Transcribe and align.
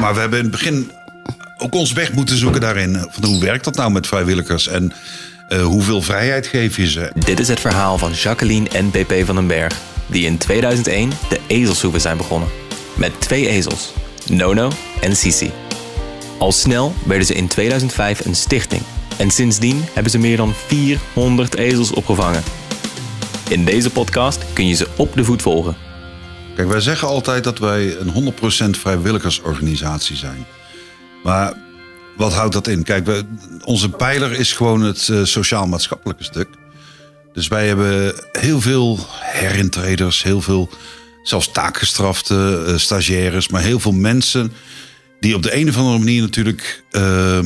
maar 0.00 0.14
we 0.14 0.20
hebben 0.20 0.38
in 0.38 0.44
het 0.44 0.54
begin 0.54 0.90
ook 1.56 1.74
ons 1.74 1.92
weg 1.92 2.12
moeten 2.12 2.36
zoeken 2.36 2.60
daarin. 2.60 3.06
Van 3.10 3.24
hoe 3.24 3.40
werkt 3.40 3.64
dat 3.64 3.76
nou 3.76 3.90
met 3.90 4.06
vrijwilligers 4.06 4.68
en 4.68 4.92
uh, 5.48 5.62
hoeveel 5.62 6.02
vrijheid 6.02 6.46
geef 6.46 6.76
je 6.76 6.90
ze? 6.90 7.10
Dit 7.14 7.40
is 7.40 7.48
het 7.48 7.60
verhaal 7.60 7.98
van 7.98 8.12
Jacqueline 8.12 8.68
en 8.68 8.90
BP 8.90 9.22
van 9.24 9.34
den 9.34 9.46
Berg, 9.46 9.76
die 10.06 10.26
in 10.26 10.38
2001 10.38 11.10
de 11.28 11.40
ezelshoeven 11.46 12.00
zijn 12.00 12.16
begonnen. 12.16 12.48
Met 12.96 13.20
twee 13.20 13.48
ezels, 13.48 13.92
Nono 14.26 14.72
en 15.00 15.16
Sisi. 15.16 15.50
Al 16.38 16.52
snel 16.52 16.94
werden 17.04 17.26
ze 17.26 17.34
in 17.34 17.48
2005 17.48 18.24
een 18.24 18.36
stichting. 18.36 18.82
En 19.16 19.30
sindsdien 19.30 19.84
hebben 19.92 20.12
ze 20.12 20.18
meer 20.18 20.36
dan 20.36 20.54
400 20.66 21.56
ezels 21.56 21.92
opgevangen. 21.92 22.42
In 23.48 23.64
deze 23.64 23.90
podcast 23.90 24.44
kun 24.52 24.66
je 24.66 24.74
ze 24.74 24.88
op 24.96 25.14
de 25.14 25.24
voet 25.24 25.42
volgen. 25.42 25.87
Kijk, 26.58 26.70
wij 26.70 26.80
zeggen 26.80 27.08
altijd 27.08 27.44
dat 27.44 27.58
wij 27.58 27.96
een 27.96 28.34
100% 28.76 28.78
vrijwilligersorganisatie 28.78 30.16
zijn. 30.16 30.46
Maar 31.22 31.52
wat 32.16 32.32
houdt 32.32 32.52
dat 32.52 32.66
in? 32.66 32.82
Kijk, 32.82 33.06
we, 33.06 33.24
onze 33.64 33.88
pijler 33.88 34.32
is 34.32 34.52
gewoon 34.52 34.82
het 34.82 35.08
uh, 35.08 35.24
sociaal-maatschappelijke 35.24 36.24
stuk. 36.24 36.48
Dus 37.32 37.48
wij 37.48 37.66
hebben 37.66 38.14
heel 38.32 38.60
veel 38.60 38.98
herintreders, 39.20 40.22
heel 40.22 40.40
veel 40.40 40.68
zelfs 41.22 41.52
taakgestrafte, 41.52 42.64
uh, 42.68 42.76
stagiaires, 42.76 43.48
maar 43.48 43.62
heel 43.62 43.80
veel 43.80 43.92
mensen 43.92 44.52
die 45.20 45.34
op 45.34 45.42
de 45.42 45.56
een 45.56 45.68
of 45.68 45.76
andere 45.76 45.98
manier 45.98 46.20
natuurlijk 46.20 46.84
uh, 46.90 47.38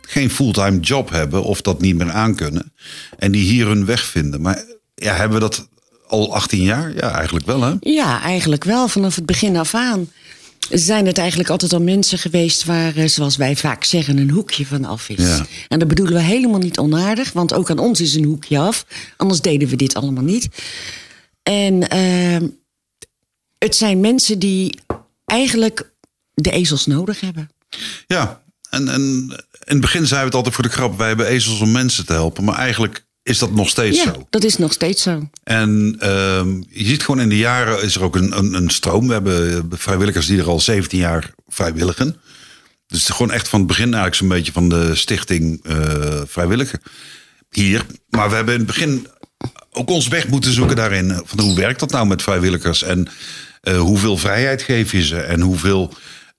geen 0.00 0.30
fulltime 0.30 0.80
job 0.80 1.10
hebben 1.10 1.42
of 1.42 1.60
dat 1.60 1.80
niet 1.80 1.96
meer 1.96 2.10
aankunnen. 2.10 2.72
En 3.18 3.32
die 3.32 3.44
hier 3.44 3.66
hun 3.66 3.84
weg 3.84 4.04
vinden. 4.04 4.40
Maar 4.40 4.64
ja, 4.94 5.14
hebben 5.14 5.40
we 5.40 5.48
dat 5.48 5.68
al 6.08 6.34
18 6.34 6.62
jaar? 6.62 6.94
Ja, 6.94 7.12
eigenlijk 7.14 7.46
wel 7.46 7.62
hè? 7.62 7.74
Ja, 7.80 8.22
eigenlijk 8.22 8.64
wel, 8.64 8.88
vanaf 8.88 9.14
het 9.14 9.26
begin 9.26 9.56
af 9.56 9.74
aan 9.74 10.08
zijn 10.70 11.06
het 11.06 11.18
eigenlijk 11.18 11.50
altijd 11.50 11.72
al 11.72 11.82
mensen 11.82 12.18
geweest 12.18 12.64
waar, 12.64 12.96
eh, 12.96 13.08
zoals 13.08 13.36
wij 13.36 13.56
vaak 13.56 13.84
zeggen, 13.84 14.18
een 14.18 14.30
hoekje 14.30 14.66
van 14.66 14.84
af 14.84 15.08
is. 15.08 15.24
Ja. 15.24 15.46
En 15.68 15.78
dat 15.78 15.88
bedoelen 15.88 16.14
we 16.14 16.20
helemaal 16.20 16.60
niet 16.60 16.78
onaardig, 16.78 17.32
want 17.32 17.54
ook 17.54 17.70
aan 17.70 17.78
ons 17.78 18.00
is 18.00 18.14
een 18.14 18.24
hoekje 18.24 18.58
af. 18.58 18.86
Anders 19.16 19.40
deden 19.40 19.68
we 19.68 19.76
dit 19.76 19.94
allemaal 19.94 20.24
niet. 20.24 20.48
En 21.42 21.96
uh, 21.96 22.48
het 23.58 23.76
zijn 23.76 24.00
mensen 24.00 24.38
die 24.38 24.78
eigenlijk 25.24 25.90
de 26.34 26.50
ezels 26.50 26.86
nodig 26.86 27.20
hebben. 27.20 27.50
Ja, 28.06 28.42
en, 28.70 28.88
en 28.88 29.02
in 29.64 29.74
het 29.74 29.80
begin 29.80 30.06
zeiden 30.06 30.18
we 30.18 30.24
het 30.24 30.34
altijd 30.34 30.54
voor 30.54 30.64
de 30.64 30.70
grap: 30.70 30.98
wij 30.98 31.08
hebben 31.08 31.26
ezels 31.26 31.60
om 31.60 31.70
mensen 31.70 32.06
te 32.06 32.12
helpen. 32.12 32.44
Maar 32.44 32.58
eigenlijk 32.58 33.06
is 33.28 33.38
dat 33.38 33.52
nog 33.52 33.68
steeds 33.68 34.02
ja, 34.02 34.12
zo. 34.12 34.26
Dat 34.30 34.44
is 34.44 34.56
nog 34.56 34.72
steeds 34.72 35.02
zo. 35.02 35.28
En 35.44 35.96
uh, 36.02 36.42
je 36.68 36.84
ziet 36.84 37.02
gewoon 37.02 37.20
in 37.20 37.28
de 37.28 37.36
jaren 37.36 37.82
is 37.82 37.94
er 37.94 38.02
ook 38.02 38.16
een, 38.16 38.38
een, 38.38 38.54
een, 38.54 38.70
stroom. 38.70 39.06
We 39.06 39.12
hebben 39.12 39.68
vrijwilligers 39.70 40.26
die 40.26 40.38
er 40.38 40.48
al 40.48 40.60
17 40.60 40.98
jaar 40.98 41.34
vrijwilligen. 41.48 42.06
Dus 42.86 42.98
het 42.98 43.08
is 43.08 43.14
gewoon 43.16 43.32
echt 43.32 43.48
van 43.48 43.58
het 43.58 43.68
begin 43.68 43.84
eigenlijk 43.84 44.14
zo'n 44.14 44.28
beetje 44.28 44.52
van 44.52 44.68
de 44.68 44.94
stichting 44.94 45.60
uh, 45.66 45.76
vrijwilliger 46.26 46.80
hier. 47.50 47.86
Maar 48.10 48.28
we 48.28 48.34
hebben 48.34 48.54
in 48.54 48.60
het 48.60 48.68
begin 48.68 49.06
ook 49.70 49.90
ons 49.90 50.08
weg 50.08 50.28
moeten 50.28 50.52
zoeken 50.52 50.76
daarin. 50.76 51.22
Van 51.24 51.40
hoe 51.40 51.56
werkt 51.56 51.80
dat 51.80 51.90
nou 51.90 52.06
met 52.06 52.22
vrijwilligers? 52.22 52.82
En 52.82 53.08
uh, 53.62 53.78
hoeveel 53.78 54.16
vrijheid 54.16 54.62
geef 54.62 54.92
je 54.92 55.04
ze? 55.04 55.20
En 55.20 55.40
hoeveel. 55.40 55.92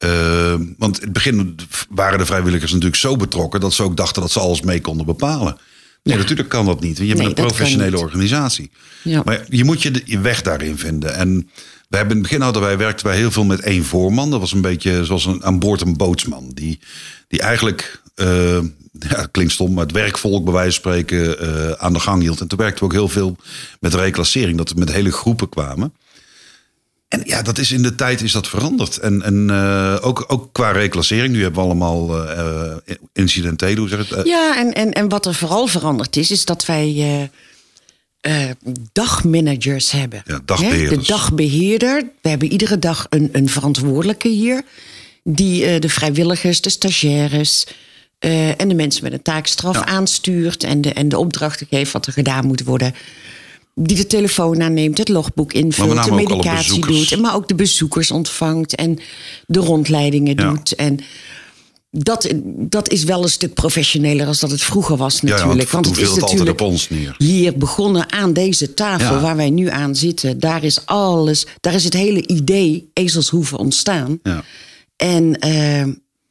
Uh, 0.05 0.53
want 0.77 0.97
in 0.97 1.03
het 1.03 1.13
begin 1.13 1.59
waren 1.89 2.17
de 2.17 2.25
vrijwilligers 2.25 2.71
natuurlijk 2.71 2.99
zo 2.99 3.15
betrokken 3.15 3.59
dat 3.59 3.73
ze 3.73 3.83
ook 3.83 3.97
dachten 3.97 4.21
dat 4.21 4.31
ze 4.31 4.39
alles 4.39 4.61
mee 4.61 4.81
konden 4.81 5.05
bepalen. 5.05 5.57
Nee, 6.03 6.15
ja. 6.15 6.21
natuurlijk 6.21 6.49
kan 6.49 6.65
dat 6.65 6.81
niet. 6.81 6.97
Je 6.97 7.15
bent 7.15 7.27
een 7.27 7.33
professionele 7.33 7.97
organisatie. 7.97 8.71
Ja. 9.03 9.21
Maar 9.25 9.45
je 9.49 9.63
moet 9.63 9.81
je, 9.81 9.91
de, 9.91 10.01
je 10.05 10.19
weg 10.19 10.41
daarin 10.41 10.77
vinden. 10.77 11.15
En 11.15 11.49
we 11.89 11.97
hebben 11.97 12.15
in 12.15 12.21
het 12.21 12.29
begin 12.29 12.41
hadden 12.41 12.61
wij 12.61 12.77
werkten 12.77 13.05
wij 13.05 13.15
heel 13.15 13.31
veel 13.31 13.43
met 13.43 13.59
één 13.59 13.83
voorman. 13.83 14.31
Dat 14.31 14.39
was 14.39 14.51
een 14.51 14.61
beetje 14.61 15.05
zoals 15.05 15.25
een, 15.25 15.43
aan 15.43 15.59
boord 15.59 15.81
een 15.81 15.97
bootsman. 15.97 16.51
Die, 16.53 16.79
die 17.27 17.41
eigenlijk, 17.41 18.01
uh, 18.15 18.59
ja, 18.91 19.27
klinkt 19.31 19.53
stom, 19.53 19.73
maar 19.73 19.83
het 19.83 19.93
werkvolk 19.93 20.43
bij 20.43 20.53
wijze 20.53 20.81
van 20.81 20.91
spreken 20.91 21.43
uh, 21.43 21.71
aan 21.71 21.93
de 21.93 21.99
gang 21.99 22.21
hield. 22.21 22.39
En 22.39 22.47
toen 22.47 22.57
werkten 22.57 22.79
we 22.79 22.85
ook 22.85 22.97
heel 22.99 23.07
veel 23.07 23.35
met 23.79 23.93
reclassering. 23.93 24.57
Dat 24.57 24.69
we 24.69 24.79
met 24.79 24.91
hele 24.91 25.11
groepen 25.11 25.49
kwamen. 25.49 25.93
En 27.09 27.21
ja, 27.25 27.41
dat 27.41 27.57
is 27.57 27.71
in 27.71 27.81
de 27.81 27.95
tijd 27.95 28.21
is 28.21 28.31
dat 28.31 28.47
veranderd. 28.47 28.97
En, 28.97 29.21
en 29.21 29.47
uh, 29.49 29.97
ook, 30.01 30.25
ook 30.27 30.49
qua 30.51 30.71
reclassering. 30.71 31.33
Nu 31.33 31.41
hebben 31.41 31.59
we 31.59 31.65
allemaal 31.65 32.27
uh, 32.27 32.75
incidentelen, 33.13 33.77
hoe 33.77 33.87
zeg 33.87 34.09
het? 34.09 34.27
ja, 34.27 34.57
en, 34.57 34.73
en, 34.73 34.93
en 34.93 35.09
wat 35.09 35.25
er 35.25 35.33
vooral 35.33 35.67
veranderd 35.67 36.15
is, 36.15 36.31
is 36.31 36.45
dat 36.45 36.65
wij 36.65 37.29
dagmanagers 38.93 39.91
hebben. 39.91 40.23
Ja, 40.25 40.39
dagbeheerders. 40.45 41.07
De 41.07 41.13
dagbeheerder. 41.13 42.03
We 42.21 42.29
hebben 42.29 42.51
iedere 42.51 42.79
dag 42.79 43.05
een, 43.09 43.29
een 43.31 43.49
verantwoordelijke 43.49 44.27
hier. 44.27 44.63
Die 45.23 45.79
de 45.79 45.89
vrijwilligers, 45.89 46.61
de 46.61 46.69
stagiaires 46.69 47.67
en 48.57 48.67
de 48.67 48.75
mensen 48.75 49.03
met 49.03 49.13
een 49.13 49.21
taakstraf 49.21 49.75
ja. 49.75 49.85
aanstuurt. 49.85 50.63
En 50.63 50.81
de, 50.81 50.93
en 50.93 51.09
de 51.09 51.17
opdrachten 51.17 51.67
geeft 51.69 51.91
wat 51.91 52.05
er 52.05 52.13
gedaan 52.13 52.45
moet 52.45 52.63
worden 52.63 52.95
die 53.81 53.97
de 53.97 54.07
telefoon 54.07 54.61
aanneemt, 54.61 54.97
het 54.97 55.09
logboek 55.09 55.53
invult, 55.53 56.03
de 56.03 56.11
medicatie 56.11 56.85
doet, 56.85 57.19
maar 57.19 57.35
ook 57.35 57.47
de 57.47 57.55
bezoekers 57.55 58.11
ontvangt 58.11 58.75
en 58.75 58.99
de 59.45 59.59
rondleidingen 59.59 60.35
ja. 60.35 60.49
doet. 60.49 60.75
En 60.75 60.99
dat, 61.91 62.33
dat 62.43 62.89
is 62.89 63.03
wel 63.03 63.23
een 63.23 63.29
stuk 63.29 63.53
professioneler 63.53 64.27
als 64.27 64.39
dat 64.39 64.51
het 64.51 64.61
vroeger 64.61 64.97
was 64.97 65.21
natuurlijk. 65.21 65.69
Ja, 65.69 65.71
want, 65.71 65.85
want 65.85 65.85
het 65.85 65.97
is 65.97 66.15
natuurlijk 66.15 66.49
op 66.49 66.61
ons 66.61 66.89
neer. 66.89 67.15
hier 67.17 67.57
begonnen 67.57 68.11
aan 68.11 68.33
deze 68.33 68.73
tafel 68.73 69.19
waar 69.19 69.35
wij 69.35 69.49
nu 69.49 69.69
aan 69.69 69.95
zitten. 69.95 70.39
Daar 70.39 70.63
is 70.63 70.85
alles, 70.85 71.45
daar 71.61 71.73
is 71.73 71.83
het 71.83 71.93
hele 71.93 72.27
idee 72.27 72.89
ezelshoeven 72.93 73.57
ontstaan. 73.57 74.19
En 74.95 75.45
uh, 75.45 75.81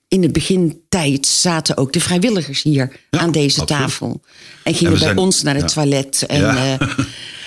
in 0.09 0.22
het 0.22 0.32
begintijd 0.32 1.26
zaten 1.26 1.76
ook 1.76 1.92
de 1.92 2.00
vrijwilligers 2.00 2.62
hier 2.62 3.00
aan 3.10 3.32
deze 3.32 3.60
absoluut. 3.60 3.82
tafel. 3.82 4.20
En 4.62 4.75
gingen 4.75 4.92
en 4.92 4.98
bij 4.98 5.09
zijn, 5.09 5.19
ons 5.19 5.42
naar 5.42 5.54
het 5.54 5.72
toilet. 5.72 6.25
En, 6.26 6.41
uh, 6.41 6.75
Nou, 6.78 6.91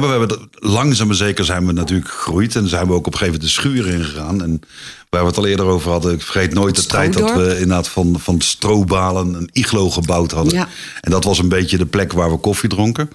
we 0.00 0.06
hebben 0.06 0.48
langzaam 0.52 1.06
maar 1.06 1.16
zeker 1.16 1.44
zijn 1.44 1.66
we 1.66 1.72
natuurlijk 1.72 2.10
gegroeid. 2.10 2.56
En 2.56 2.68
zijn 2.68 2.86
we 2.86 2.92
ook 2.92 3.06
op 3.06 3.12
een 3.12 3.18
gegeven 3.18 3.40
moment 3.40 3.54
de 3.54 3.60
schuur 3.60 3.88
ingegaan. 3.88 4.42
En 4.42 4.60
waar 5.08 5.20
we 5.20 5.26
het 5.26 5.36
al 5.36 5.46
eerder 5.46 5.66
over 5.66 5.90
hadden. 5.90 6.12
Ik 6.12 6.22
vergeet 6.22 6.54
nooit 6.54 6.76
de 6.76 6.86
tijd 6.86 7.12
dat 7.12 7.34
we 7.34 7.52
inderdaad 7.52 7.88
van, 7.88 8.16
van 8.18 8.40
strobalen 8.40 9.34
een 9.34 9.48
iglo 9.52 9.90
gebouwd 9.90 10.32
hadden. 10.32 10.54
Ja. 10.54 10.68
En 11.00 11.10
dat 11.10 11.24
was 11.24 11.38
een 11.38 11.48
beetje 11.48 11.78
de 11.78 11.86
plek 11.86 12.12
waar 12.12 12.30
we 12.30 12.36
koffie 12.36 12.68
dronken. 12.68 13.08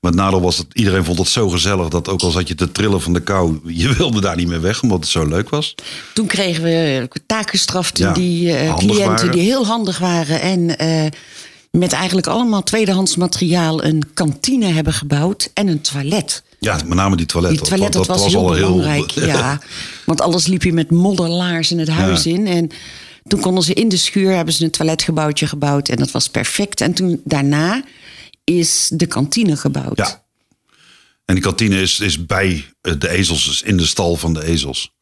Maar 0.00 0.12
het 0.12 0.20
nadeel 0.20 0.40
was 0.40 0.56
dat 0.56 0.66
iedereen 0.72 1.04
vond 1.04 1.18
het 1.18 1.28
zo 1.28 1.48
gezellig. 1.48 1.88
Dat 1.88 2.08
ook 2.08 2.20
al 2.20 2.30
zat 2.30 2.48
je 2.48 2.54
te 2.54 2.72
trillen 2.72 3.00
van 3.00 3.12
de 3.12 3.20
kou. 3.20 3.60
Je 3.82 3.92
wilde 3.92 4.20
daar 4.20 4.36
niet 4.36 4.48
meer 4.48 4.60
weg 4.60 4.82
omdat 4.82 4.98
het 4.98 5.08
zo 5.08 5.26
leuk 5.26 5.48
was. 5.48 5.74
Toen 6.12 6.26
kregen 6.26 6.62
we 6.62 7.08
taakgestraften. 7.26 8.04
Ja, 8.04 8.12
die 8.12 8.46
uh, 8.46 8.76
cliënten 8.76 9.06
waren. 9.06 9.30
die 9.30 9.42
heel 9.42 9.66
handig 9.66 9.98
waren. 9.98 10.40
En... 10.40 10.82
Uh, 10.82 11.06
met 11.78 11.92
eigenlijk 11.92 12.26
allemaal 12.26 12.62
tweedehands 12.62 13.16
materiaal 13.16 13.84
een 13.84 14.02
kantine 14.14 14.66
hebben 14.66 14.92
gebouwd 14.92 15.50
en 15.54 15.68
een 15.68 15.80
toilet. 15.80 16.42
Ja, 16.58 16.74
met 16.74 16.94
name 16.94 17.16
die 17.16 17.26
toilet. 17.26 17.50
Die 17.50 17.60
toilet 17.60 17.92
dat, 17.92 18.06
dat 18.06 18.16
was, 18.16 18.22
was, 18.22 18.32
heel 18.32 18.44
belangrijk, 18.44 19.10
heel... 19.14 19.26
ja. 19.26 19.60
Want 20.06 20.20
alles 20.20 20.46
liep 20.46 20.62
je 20.62 20.72
met 20.72 20.90
modderlaars 20.90 21.70
in 21.70 21.78
het 21.78 21.88
huis 21.88 22.22
ja. 22.22 22.30
in. 22.30 22.46
En 22.46 22.70
toen 23.26 23.40
konden 23.40 23.64
ze 23.64 23.74
in 23.74 23.88
de 23.88 23.96
schuur, 23.96 24.34
hebben 24.34 24.54
ze 24.54 24.64
een 24.64 24.70
toiletgebouwtje 24.70 25.46
gebouwd. 25.46 25.88
En 25.88 25.96
dat 25.96 26.10
was 26.10 26.28
perfect. 26.28 26.80
En 26.80 26.94
toen 26.94 27.20
daarna 27.24 27.84
is 28.44 28.90
de 28.92 29.06
kantine 29.06 29.56
gebouwd. 29.56 29.96
Ja. 29.96 30.24
En 31.24 31.34
die 31.34 31.44
kantine 31.44 31.80
is, 31.80 32.00
is 32.00 32.26
bij 32.26 32.64
de 32.80 33.08
ezels, 33.08 33.44
dus 33.44 33.62
in 33.62 33.76
de 33.76 33.86
stal 33.86 34.16
van 34.16 34.34
de 34.34 34.44
ezels. 34.44 34.92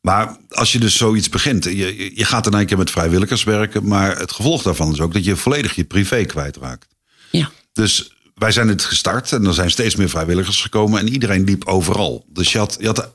Maar 0.00 0.36
als 0.48 0.72
je 0.72 0.78
dus 0.78 0.96
zoiets 0.96 1.28
begint, 1.28 1.64
je, 1.64 2.10
je 2.14 2.24
gaat 2.24 2.46
in 2.46 2.52
één 2.52 2.66
keer 2.66 2.78
met 2.78 2.90
vrijwilligers 2.90 3.44
werken, 3.44 3.86
maar 3.86 4.18
het 4.18 4.32
gevolg 4.32 4.62
daarvan 4.62 4.92
is 4.92 5.00
ook 5.00 5.12
dat 5.12 5.24
je 5.24 5.36
volledig 5.36 5.74
je 5.74 5.84
privé 5.84 6.24
kwijtraakt. 6.24 6.86
Ja. 7.30 7.50
Dus 7.72 8.12
wij 8.34 8.52
zijn 8.52 8.68
het 8.68 8.84
gestart 8.84 9.32
en 9.32 9.44
er 9.44 9.54
zijn 9.54 9.70
steeds 9.70 9.96
meer 9.96 10.08
vrijwilligers 10.08 10.60
gekomen 10.60 11.00
en 11.00 11.08
iedereen 11.08 11.44
liep 11.44 11.64
overal. 11.64 12.24
Dus 12.28 12.52
je 12.52 12.58
had, 12.58 12.76
je 12.80 12.86
had 12.86 13.10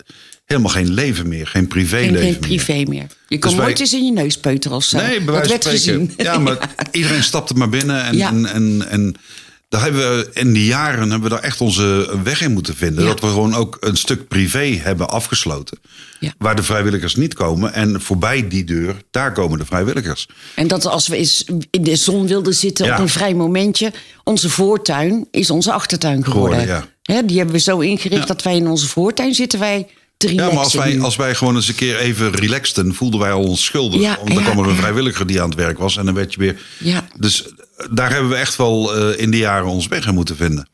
helemaal 0.45 0.71
geen 0.71 0.93
leven 0.93 1.27
meer, 1.27 1.47
geen 1.47 1.67
privéleven 1.67 2.21
geen, 2.21 2.31
geen 2.31 2.39
privé 2.39 2.73
meer. 2.73 2.87
meer. 2.87 3.07
Je 3.27 3.39
kon 3.39 3.49
dus 3.49 3.59
nooit 3.59 3.77
wij... 3.77 3.81
eens 3.81 3.93
in 3.93 4.05
je 4.05 4.11
neus 4.11 4.37
peuteren 4.37 4.77
of 4.77 4.83
zo. 4.83 4.97
Nee, 4.97 5.21
bij 5.21 5.33
wijze 5.33 5.57
van 5.61 5.77
spreken. 5.77 6.13
Ja, 6.17 6.39
maar 6.39 6.57
ja. 6.77 6.91
iedereen 6.91 7.23
stapte 7.23 7.53
maar 7.53 7.69
binnen 7.69 8.03
en, 8.03 8.17
ja. 8.17 8.29
en, 8.29 8.45
en, 8.45 8.87
en 8.89 9.15
daar 9.73 9.81
hebben 9.81 10.17
we 10.17 10.29
in 10.33 10.53
die 10.53 10.65
jaren 10.65 10.99
hebben 10.99 11.21
we 11.21 11.29
daar 11.29 11.43
echt 11.43 11.61
onze 11.61 12.17
weg 12.23 12.41
in 12.41 12.51
moeten 12.51 12.75
vinden. 12.75 13.03
Ja. 13.03 13.09
Dat 13.09 13.19
we 13.19 13.27
gewoon 13.27 13.55
ook 13.55 13.77
een 13.79 13.97
stuk 13.97 14.27
privé 14.27 14.79
hebben 14.81 15.09
afgesloten. 15.09 15.79
Ja. 16.19 16.33
Waar 16.37 16.55
de 16.55 16.63
vrijwilligers 16.63 17.15
niet 17.15 17.33
komen. 17.33 17.73
En 17.73 18.01
voorbij 18.01 18.47
die 18.47 18.63
deur, 18.63 18.95
daar 19.11 19.31
komen 19.31 19.59
de 19.59 19.65
vrijwilligers. 19.65 20.27
En 20.55 20.67
dat 20.67 20.85
als 20.85 21.07
we 21.07 21.15
eens 21.15 21.45
in 21.69 21.83
de 21.83 21.95
zon 21.95 22.27
wilden 22.27 22.53
zitten 22.53 22.85
ja. 22.85 22.93
op 22.93 22.99
een 22.99 23.09
vrij 23.09 23.33
momentje. 23.33 23.91
Onze 24.23 24.49
voortuin 24.49 25.27
is 25.31 25.49
onze 25.49 25.71
achtertuin 25.71 26.23
geworden. 26.23 26.59
geworden 26.59 26.89
He, 27.03 27.25
die 27.25 27.37
hebben 27.37 27.55
we 27.55 27.61
zo 27.61 27.79
ingericht 27.79 28.27
dat 28.27 28.43
wij 28.43 28.55
in 28.55 28.67
onze 28.67 28.87
voortuin 28.87 29.33
zitten. 29.33 29.59
Wij 29.59 29.87
ja, 30.17 30.45
maar 30.45 30.63
als 30.63 30.73
wij, 30.73 31.01
als 31.01 31.15
wij 31.15 31.35
gewoon 31.35 31.55
eens 31.55 31.67
een 31.67 31.75
keer 31.75 31.97
even 31.97 32.31
relaxten, 32.31 32.93
voelden 32.93 33.19
wij 33.19 33.31
al 33.31 33.43
ons 33.43 33.63
schuldig. 33.63 34.01
Ja, 34.01 34.15
Want 34.15 34.27
dan 34.27 34.43
ja, 34.43 34.51
kwam 34.51 34.63
er 34.63 34.69
een 34.69 34.75
vrijwilliger 34.75 35.27
die 35.27 35.41
aan 35.41 35.49
het 35.49 35.57
werk 35.57 35.77
was 35.77 35.97
en 35.97 36.05
dan 36.05 36.13
werd 36.13 36.33
je 36.33 36.39
weer. 36.39 36.61
Ja. 36.79 37.07
Dus 37.19 37.45
daar 37.91 38.11
hebben 38.11 38.29
we 38.29 38.35
echt 38.35 38.55
wel 38.55 38.97
uh, 38.97 39.19
in 39.19 39.31
de 39.31 39.37
jaren 39.37 39.67
ons 39.67 39.87
weg 39.87 40.07
in 40.07 40.13
moeten 40.13 40.35
vinden. 40.35 40.67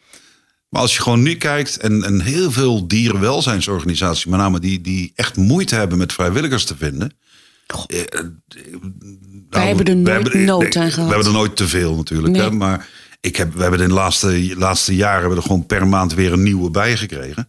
Maar 0.69 0.81
als 0.81 0.95
je 0.95 1.01
gewoon 1.01 1.21
nu 1.21 1.35
kijkt 1.35 1.77
en, 1.77 2.03
en 2.03 2.21
heel 2.21 2.51
veel 2.51 2.87
dierenwelzijnsorganisaties, 2.87 4.25
met 4.25 4.39
name 4.39 4.59
die, 4.59 4.81
die 4.81 5.11
echt 5.15 5.35
moeite 5.35 5.75
hebben 5.75 5.97
met 5.97 6.13
vrijwilligers 6.13 6.65
te 6.65 6.75
vinden. 6.77 7.17
Uh, 7.87 7.99
wij 9.49 9.67
hebben 9.67 9.85
er 9.85 9.95
nooit 9.95 10.33
nood 10.33 10.75
aan 10.75 10.91
gehad. 10.91 11.09
We 11.09 11.13
hebben 11.15 11.33
er 11.33 11.37
nooit 11.39 11.55
te 11.55 11.67
veel 11.67 11.95
natuurlijk. 11.95 12.35
Hè? 12.35 12.51
Maar 12.51 12.87
ik 13.21 13.35
heb, 13.35 13.53
we 13.53 13.61
hebben 13.61 13.79
in 13.79 13.87
de 13.87 13.93
laatste, 13.93 14.53
laatste 14.57 14.95
jaren 14.95 15.19
hebben 15.19 15.37
er 15.37 15.43
gewoon 15.43 15.65
per 15.65 15.87
maand 15.87 16.13
weer 16.13 16.33
een 16.33 16.43
nieuwe 16.43 16.69
bij 16.69 16.97
gekregen. 16.97 17.47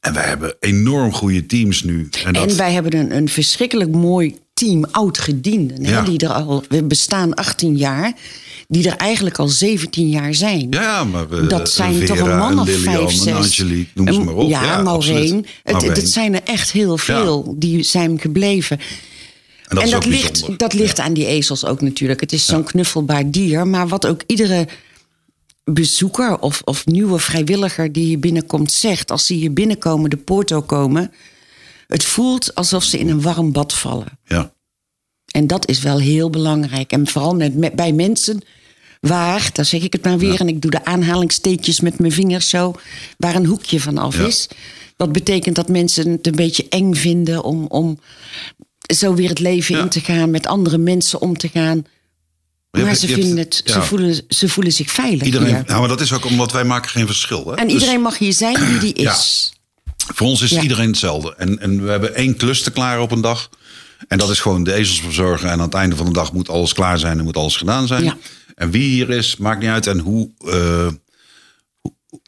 En 0.00 0.12
wij 0.12 0.24
hebben 0.24 0.56
enorm 0.60 1.12
goede 1.12 1.46
teams 1.46 1.82
nu. 1.82 2.08
En, 2.24 2.32
dat... 2.32 2.50
en 2.50 2.56
wij 2.56 2.72
hebben 2.72 2.96
een, 2.96 3.16
een 3.16 3.28
verschrikkelijk 3.28 3.90
mooi 3.90 4.36
team 4.54 4.84
oud-gedienden. 4.90 5.82
Ja. 5.82 6.02
Die 6.02 6.18
er 6.18 6.32
al, 6.32 6.64
we 6.68 6.82
bestaan 6.84 7.34
18 7.34 7.76
jaar. 7.76 8.12
Die 8.68 8.90
er 8.90 8.96
eigenlijk 8.96 9.38
al 9.38 9.48
17 9.48 10.08
jaar 10.08 10.34
zijn. 10.34 10.66
Ja, 10.70 11.04
maar 11.04 11.26
uh, 11.32 11.48
dat 11.48 11.70
zijn 11.70 12.06
toch 12.06 12.18
een 12.18 12.36
man 12.36 12.58
of 12.58 12.70
vijf, 12.70 13.10
zes. 13.10 13.32
Angelique, 13.32 13.90
noem 13.94 14.12
ze 14.12 14.20
maar 14.20 14.34
op. 14.34 14.48
Ja, 14.48 14.64
ja 14.64 14.82
Maureen. 14.82 15.46
Het, 15.62 15.82
het, 15.82 16.08
zijn 16.08 16.34
er 16.34 16.42
echt 16.44 16.72
heel 16.72 16.98
veel 16.98 17.54
die 17.58 17.82
zijn 17.82 18.20
gebleven. 18.20 18.78
En 19.68 19.76
dat, 19.76 19.84
en 19.84 19.90
dat 19.90 20.04
ligt, 20.04 20.58
dat 20.58 20.72
ligt 20.72 20.98
aan 20.98 21.12
die 21.12 21.26
ezels 21.26 21.64
ook 21.64 21.80
natuurlijk. 21.80 22.20
Het 22.20 22.32
is 22.32 22.46
zo'n 22.46 22.64
knuffelbaar 22.64 23.30
dier. 23.30 23.66
Maar 23.66 23.88
wat 23.88 24.06
ook 24.06 24.22
iedere 24.26 24.68
bezoeker 25.64 26.38
of, 26.38 26.62
of 26.64 26.86
nieuwe 26.86 27.18
vrijwilliger 27.18 27.92
die 27.92 28.04
hier 28.04 28.18
binnenkomt 28.18 28.72
zegt... 28.72 29.10
als 29.10 29.26
ze 29.26 29.34
hier 29.34 29.52
binnenkomen, 29.52 30.10
de 30.10 30.16
porto 30.16 30.62
komen... 30.62 31.12
het 31.86 32.04
voelt 32.04 32.54
alsof 32.54 32.84
ze 32.84 32.98
in 32.98 33.08
een 33.08 33.22
warm 33.22 33.52
bad 33.52 33.74
vallen. 33.74 34.18
Ja. 34.24 34.52
En 35.36 35.46
dat 35.46 35.68
is 35.68 35.80
wel 35.80 35.98
heel 35.98 36.30
belangrijk. 36.30 36.92
En 36.92 37.06
vooral 37.06 37.34
met, 37.34 37.76
bij 37.76 37.92
mensen 37.92 38.42
waar, 39.00 39.50
daar 39.52 39.64
zeg 39.64 39.82
ik 39.82 39.92
het 39.92 40.04
maar 40.04 40.18
weer... 40.18 40.40
en 40.40 40.48
ik 40.48 40.62
doe 40.62 40.70
de 40.70 40.84
aanhalingsteekjes 40.84 41.80
met 41.80 41.98
mijn 41.98 42.12
vingers 42.12 42.48
zo... 42.48 42.74
waar 43.18 43.34
een 43.34 43.46
hoekje 43.46 43.80
van 43.80 43.98
af 43.98 44.18
is. 44.18 44.48
Wat 44.96 45.12
betekent 45.12 45.56
dat 45.56 45.68
mensen 45.68 46.10
het 46.10 46.26
een 46.26 46.36
beetje 46.36 46.66
eng 46.68 46.94
vinden... 46.94 47.44
om, 47.44 47.66
om 47.66 47.98
zo 48.94 49.14
weer 49.14 49.28
het 49.28 49.38
leven 49.38 49.78
in 49.78 49.88
te 49.88 50.00
gaan, 50.00 50.30
met 50.30 50.46
andere 50.46 50.78
mensen 50.78 51.20
om 51.20 51.36
te 51.36 51.48
gaan... 51.48 51.86
Maar 52.70 52.94
ze, 52.94 53.08
vinden 53.08 53.38
het, 53.38 53.62
ze, 53.64 53.82
voelen, 53.82 54.22
ze 54.28 54.48
voelen 54.48 54.72
zich 54.72 54.90
veilig. 54.90 55.22
Iedereen, 55.22 55.64
ja, 55.66 55.78
maar 55.78 55.88
dat 55.88 56.00
is 56.00 56.12
ook 56.12 56.24
omdat 56.24 56.52
wij 56.52 56.64
maken 56.64 56.90
geen 56.90 57.06
verschil. 57.06 57.46
Hè? 57.46 57.54
En 57.54 57.70
iedereen 57.70 57.94
dus- 57.94 58.02
mag 58.02 58.18
hier 58.18 58.32
zijn 58.32 58.66
wie 58.66 58.78
die 58.78 58.92
is. 58.92 59.52
Voor 60.14 60.26
ons 60.26 60.42
is 60.42 60.52
iedereen 60.52 60.88
hetzelfde. 60.88 61.34
En, 61.36 61.58
en 61.58 61.84
we 61.84 61.90
hebben 61.90 62.14
één 62.14 62.36
klus 62.36 62.62
te 62.62 62.70
klaren 62.70 63.02
op 63.02 63.10
een 63.10 63.20
dag. 63.20 63.50
En 64.08 64.18
dat 64.18 64.30
is 64.30 64.40
gewoon 64.40 64.64
de 64.64 64.74
ezels 64.74 65.00
verzorgen. 65.00 65.48
En 65.48 65.52
aan 65.52 65.60
het 65.60 65.74
einde 65.74 65.96
van 65.96 66.06
de 66.06 66.12
dag 66.12 66.32
moet 66.32 66.48
alles 66.48 66.72
klaar 66.72 66.98
zijn 66.98 67.18
en 67.18 67.24
moet 67.24 67.36
alles 67.36 67.56
gedaan 67.56 67.86
zijn. 67.86 68.14
En 68.54 68.70
wie 68.70 68.88
hier 68.88 69.10
is, 69.10 69.36
maakt 69.36 69.60
niet 69.60 69.70
uit. 69.70 69.86
En 69.86 69.98
hoe, 69.98 70.30
uh, 70.44 70.88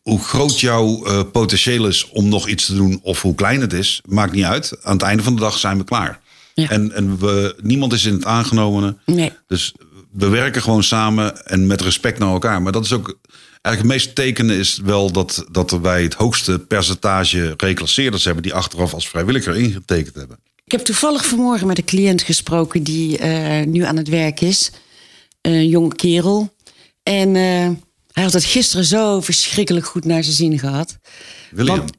hoe 0.03 0.21
groot 0.21 0.61
jouw 0.61 1.07
uh, 1.07 1.21
potentieel 1.33 1.87
is 1.87 2.09
om 2.09 2.29
nog 2.29 2.49
iets 2.49 2.67
te 2.67 2.75
doen 2.75 3.01
of 3.03 3.23
hoe 3.23 3.35
klein 3.35 3.61
het 3.61 3.73
is, 3.73 4.01
maakt 4.05 4.33
niet 4.33 4.45
uit. 4.45 4.79
Aan 4.83 4.93
het 4.93 5.03
einde 5.03 5.23
van 5.23 5.35
de 5.35 5.41
dag 5.41 5.59
zijn 5.59 5.79
we 5.79 5.85
klaar. 5.85 6.21
En, 6.55 6.93
en 6.93 7.19
we, 7.19 7.57
niemand 7.63 7.93
is 7.93 8.05
in 8.05 8.13
het 8.13 8.25
aangenomene. 8.25 8.97
Nee. 9.07 9.33
Dus 9.47 9.75
we 10.13 10.29
werken 10.29 10.63
gewoon 10.63 10.83
samen 10.83 11.47
en 11.47 11.67
met 11.67 11.81
respect 11.81 12.19
naar 12.19 12.33
elkaar. 12.33 12.63
Maar 12.63 12.73
dat 12.73 12.85
is 12.85 12.93
ook. 12.93 13.19
Eigenlijk 13.63 13.97
het 13.97 14.05
meest 14.05 14.15
tekenen 14.15 14.57
is 14.57 14.81
wel 14.85 15.13
dat, 15.13 15.45
dat 15.51 15.71
wij 15.71 16.03
het 16.03 16.15
hoogste 16.15 16.59
percentage 16.59 17.55
reclasseerders 17.57 18.25
hebben 18.25 18.43
die 18.43 18.55
achteraf 18.55 18.95
als 18.95 19.09
vrijwilliger 19.09 19.57
ingetekend 19.57 20.15
hebben. 20.15 20.39
Ik 20.69 20.75
heb 20.75 20.85
toevallig 20.85 21.27
vanmorgen 21.27 21.67
met 21.67 21.79
een 21.79 21.85
cliënt 21.85 22.23
gesproken 22.23 22.83
die 22.83 23.19
uh, 23.21 23.65
nu 23.67 23.85
aan 23.85 23.97
het 23.97 24.09
werk 24.09 24.41
is. 24.41 24.71
Een 25.41 25.69
jonge 25.69 25.95
kerel. 25.95 26.55
En 27.03 27.29
uh, 27.29 27.69
hij 28.13 28.23
had 28.23 28.33
het 28.33 28.45
gisteren 28.45 28.85
zo 28.85 29.21
verschrikkelijk 29.21 29.87
goed 29.87 30.05
naar 30.05 30.25
zijn 30.25 30.37
zin 30.37 30.59
gehad. 30.59 30.99
William. 31.51 31.77
Want 31.77 31.91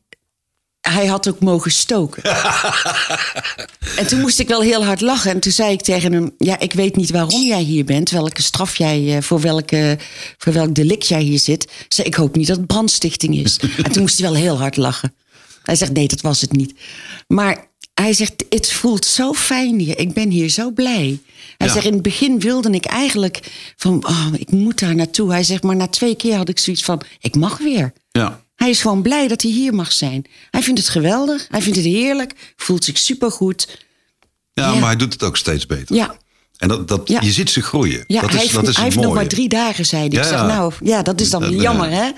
hij 0.82 1.06
had 1.06 1.30
ook 1.30 1.40
mogen 1.40 1.72
stoken. 1.72 2.24
en 4.00 4.08
toen 4.08 4.20
moest 4.20 4.40
ik 4.40 4.48
wel 4.48 4.62
heel 4.62 4.86
hard 4.86 5.02
lachen. 5.02 5.32
En 5.32 5.40
toen 5.40 5.52
zei 5.52 5.72
ik 5.72 5.82
tegen 5.82 6.14
hem: 6.14 6.34
Ja, 6.38 6.60
ik 6.60 6.74
weet 6.74 6.96
niet 6.96 7.10
waarom 7.10 7.42
jij 7.42 7.62
hier 7.62 7.86
bent. 7.86 8.10
Welke 8.10 8.42
straf 8.42 8.76
jij, 8.76 9.16
eh, 9.16 9.22
voor, 9.22 9.42
welke, 9.42 9.98
voor 10.38 10.54
welk 10.54 10.76
delict 10.76 11.08
jij 11.08 11.22
hier 11.22 11.40
zit. 11.40 11.72
Zei 11.88 12.08
ik 12.08 12.16
hoop 12.16 12.36
niet 12.36 12.48
dat 12.48 12.58
het 12.58 12.68
brandstichting 12.68 13.36
is. 13.36 13.60
en 13.84 13.92
toen 13.92 14.02
moest 14.02 14.20
hij 14.20 14.32
wel 14.32 14.42
heel 14.42 14.58
hard 14.58 14.78
lachen. 14.78 15.16
Hij 15.64 15.76
zegt: 15.76 15.94
Nee, 15.94 16.08
dat 16.08 16.22
was 16.22 16.42
het 16.42 16.52
niet. 16.52 16.74
Maar 17.28 17.68
hij 18.02 18.14
zegt: 18.14 18.46
Het 18.50 18.72
voelt 18.72 19.06
zo 19.06 19.34
fijn 19.34 19.80
hier. 19.80 20.00
Ik 20.00 20.14
ben 20.14 20.30
hier 20.30 20.50
zo 20.50 20.72
blij. 20.72 21.20
Hij 21.58 21.68
zegt: 21.68 21.86
In 21.86 21.94
het 21.94 22.02
begin 22.02 22.40
wilde 22.40 22.70
ik 22.70 22.86
eigenlijk 22.86 23.40
van: 23.76 24.08
oh, 24.08 24.28
Ik 24.38 24.52
moet 24.52 24.80
daar 24.80 24.96
naartoe. 24.96 25.32
Hij 25.32 25.44
zegt: 25.44 25.64
Maar 25.64 25.76
na 25.76 25.88
twee 25.88 26.16
keer 26.16 26.36
had 26.36 26.50
ik 26.50 26.60
zoiets 26.60 26.84
van: 26.84 27.02
Ik 27.20 27.36
mag 27.36 27.58
weer. 27.58 27.94
Ja. 28.12 28.42
Hij 28.56 28.70
is 28.70 28.82
gewoon 28.82 29.02
blij 29.02 29.28
dat 29.28 29.42
hij 29.42 29.52
hier 29.52 29.74
mag 29.74 29.92
zijn. 29.92 30.26
Hij 30.52 30.64
vindt 30.64 30.80
het 30.80 30.90
geweldig, 30.90 31.48
hij 31.50 31.62
vindt 31.62 31.78
het 31.78 31.88
heerlijk, 31.88 32.54
voelt 32.56 32.84
zich 32.84 32.98
supergoed. 32.98 33.84
Ja, 34.54 34.72
ja. 34.72 34.74
maar 34.74 34.90
hij 34.90 34.96
doet 34.96 35.14
het 35.14 35.24
ook 35.24 35.38
steeds 35.38 35.66
beter. 35.66 35.96
Ja. 35.96 36.18
En 36.58 36.68
dat, 36.68 36.88
dat, 36.88 37.08
je 37.08 37.32
ziet 37.32 37.50
ze 37.50 37.62
groeien. 37.62 38.04
Ja, 38.08 38.22
dat 38.22 38.32
hij, 38.32 38.46
is, 38.46 38.52
dat 38.52 38.68
is 38.68 38.76
hij 38.76 38.84
heeft 38.84 39.00
nog 39.00 39.14
maar 39.14 39.28
drie 39.28 39.50
dagen, 39.50 39.86
zei 39.86 40.08
hij. 40.08 40.20
Ik 40.20 40.28
zeg, 40.28 40.42
nou, 40.42 40.74
ja, 40.84 41.02
dat 41.02 41.22
is 41.22 41.30
dan 41.30 41.56
jammer, 41.56 41.90
hè? 41.90 42.12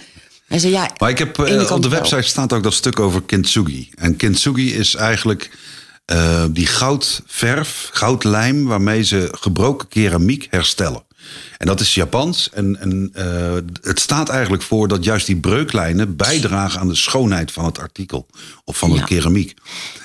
Hij 0.52 0.60
zei, 0.60 0.74
ja, 0.74 0.92
maar 0.98 1.10
ik 1.10 1.18
heb, 1.18 1.38
uh, 1.38 1.72
op 1.72 1.82
de 1.82 1.90
website 1.90 2.16
wel. 2.16 2.24
staat 2.24 2.54
ook 2.54 2.64
dat 2.64 2.74
stuk 2.74 3.00
over 3.00 3.22
kintsugi. 3.22 3.90
En 3.96 4.16
kintsugi 4.16 4.74
is 4.74 4.96
eigenlijk 4.96 5.52
uh, 6.12 6.46
die 6.50 6.66
goudverf, 6.66 7.90
goudlijm... 7.94 8.66
waarmee 8.66 9.04
ze 9.04 9.28
gebroken 9.32 9.88
keramiek 9.88 10.48
herstellen. 10.50 11.04
En 11.58 11.68
dat 11.68 11.80
is 11.80 11.94
Japans. 11.94 12.50
En, 12.54 12.80
en 12.80 13.12
uh, 13.16 13.54
het 13.82 14.00
staat 14.00 14.30
eigenlijk 14.30 14.64
voor 14.64 14.88
dat 14.88 15.04
juist 15.04 15.26
die 15.26 15.40
breuklijnen 15.40 16.16
bijdragen 16.16 16.80
aan 16.80 16.88
de 16.88 16.96
schoonheid 16.96 17.52
van 17.52 17.66
het 17.66 17.80
artikel. 17.80 18.28
Of 18.64 18.78
van 18.78 18.92
ja. 18.92 18.96
de 18.96 19.04
keramiek. 19.04 19.54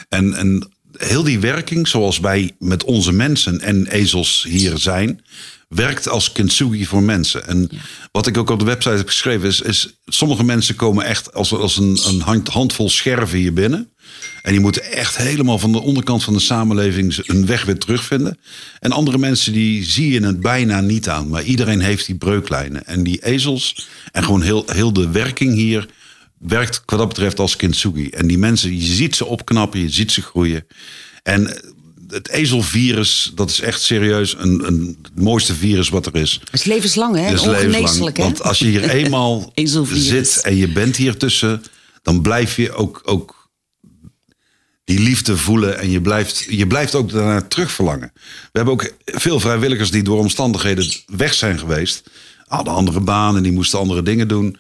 En, 0.09 0.35
en 0.35 0.71
heel 0.99 1.23
die 1.23 1.39
werking, 1.39 1.89
zoals 1.89 2.19
wij 2.19 2.53
met 2.59 2.85
onze 2.85 3.13
mensen 3.13 3.61
en 3.61 3.87
ezels 3.87 4.47
hier 4.49 4.79
zijn, 4.79 5.21
werkt 5.69 6.09
als 6.09 6.33
kintsugi 6.33 6.87
voor 6.87 7.03
mensen. 7.03 7.47
En 7.47 7.69
ja. 7.71 7.79
wat 8.13 8.27
ik 8.27 8.37
ook 8.37 8.51
op 8.51 8.59
de 8.59 8.65
website 8.65 8.97
heb 8.97 9.07
geschreven 9.07 9.49
is, 9.49 9.61
is 9.61 9.89
sommige 10.07 10.45
mensen 10.45 10.75
komen 10.75 11.05
echt 11.05 11.35
als, 11.35 11.53
als 11.53 11.77
een, 11.77 11.99
een 12.05 12.21
hand, 12.21 12.49
handvol 12.49 12.91
scherven 12.91 13.39
hier 13.39 13.53
binnen. 13.53 13.91
En 14.43 14.53
die 14.53 14.61
moeten 14.61 14.93
echt 14.93 15.17
helemaal 15.17 15.59
van 15.59 15.73
de 15.73 15.81
onderkant 15.81 16.25
van 16.25 16.33
de 16.33 16.41
samenleving 16.41 17.19
een 17.27 17.47
weg 17.47 17.65
weer 17.65 17.79
terugvinden. 17.79 18.39
En 18.81 18.93
andere 18.93 19.19
mensen 19.19 19.53
die 19.53 19.85
zie 19.85 20.13
je 20.13 20.27
het 20.27 20.41
bijna 20.41 20.81
niet 20.81 21.09
aan. 21.09 21.29
Maar 21.29 21.43
iedereen 21.43 21.81
heeft 21.81 22.07
die 22.07 22.15
breuklijnen. 22.15 22.87
En 22.87 23.03
die 23.03 23.25
ezels 23.25 23.89
en 24.13 24.25
gewoon 24.25 24.43
heel, 24.43 24.65
heel 24.67 24.93
de 24.93 25.11
werking 25.11 25.55
hier 25.55 25.87
werkt 26.39 26.83
wat 26.87 26.99
dat 26.99 27.09
betreft 27.09 27.39
als 27.39 27.57
kintsugi. 27.57 28.09
En 28.09 28.27
die 28.27 28.39
mensen, 28.39 28.77
je 28.77 28.95
ziet 28.95 29.17
ze 29.17 29.25
opknappen, 29.25 29.81
je 29.81 29.91
ziet 29.91 30.13
ze 30.13 30.23
groeien. 30.23 30.67
En 31.23 31.61
het 32.09 32.29
ezelvirus, 32.29 33.33
dat 33.35 33.51
is 33.51 33.61
echt 33.61 33.83
serieus 33.83 34.35
een, 34.39 34.67
een, 34.67 34.99
het 35.03 35.23
mooiste 35.23 35.55
virus 35.55 35.89
wat 35.89 36.07
er 36.07 36.15
is. 36.15 36.41
Het 36.45 36.53
is 36.53 36.65
levenslang, 36.65 37.17
hè? 37.17 37.23
Het 37.23 37.41
is 37.41 37.45
levenslang. 37.45 38.17
Hè? 38.17 38.23
Want 38.23 38.43
als 38.43 38.59
je 38.59 38.65
hier 38.65 38.91
eenmaal 39.05 39.53
zit 39.93 40.41
en 40.43 40.57
je 40.57 40.69
bent 40.69 40.97
hier 40.97 41.17
tussen, 41.17 41.63
dan 42.03 42.23
blijf 42.23 42.57
je 42.57 42.73
ook, 42.73 43.03
ook 43.05 43.51
die 44.85 45.01
liefde 45.01 45.37
voelen 45.37 45.79
en 45.79 45.91
je 45.91 46.01
blijft, 46.01 46.47
je 46.49 46.67
blijft 46.67 46.95
ook 46.95 47.11
daarna 47.11 47.43
terugverlangen. 47.43 48.13
We 48.15 48.51
hebben 48.53 48.75
ook 48.75 48.93
veel 49.05 49.41
vrijwilligers 49.41 49.91
die 49.91 50.03
door 50.03 50.19
omstandigheden 50.19 50.87
weg 51.07 51.35
zijn 51.35 51.59
geweest. 51.59 52.11
Hadden 52.47 52.75
andere 52.75 53.01
banen, 53.01 53.43
die 53.43 53.53
moesten 53.53 53.79
andere 53.79 54.03
dingen 54.03 54.29
doen. 54.29 54.57